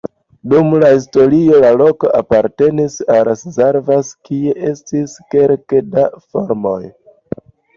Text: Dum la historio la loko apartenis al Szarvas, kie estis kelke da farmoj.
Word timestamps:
Dum 0.51 0.69
la 0.83 0.87
historio 0.93 1.59
la 1.65 1.69
loko 1.81 2.09
apartenis 2.21 2.95
al 3.17 3.29
Szarvas, 3.41 4.09
kie 4.31 4.57
estis 4.73 5.15
kelke 5.35 5.85
da 5.95 6.09
farmoj. 6.25 6.83